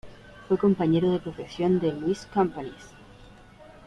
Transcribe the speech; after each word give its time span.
Fue 0.47 0.57
compañero 0.57 1.11
de 1.11 1.19
profesión 1.19 1.79
de 1.79 1.91
Lluís 1.91 2.25
Companys. 2.33 2.89